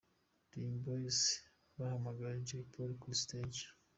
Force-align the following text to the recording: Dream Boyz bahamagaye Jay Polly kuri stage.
Dream 0.49 0.75
Boyz 0.83 1.19
bahamagaye 1.77 2.37
Jay 2.47 2.63
Polly 2.71 2.95
kuri 3.01 3.15
stage. 3.23 3.61